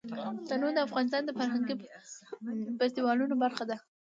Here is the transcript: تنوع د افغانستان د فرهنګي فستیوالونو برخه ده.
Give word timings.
تنوع 0.47 0.71
د 0.75 0.79
افغانستان 0.87 1.21
د 1.25 1.29
فرهنګي 1.37 1.75
فستیوالونو 2.77 3.35
برخه 3.43 3.63
ده. 3.69 3.77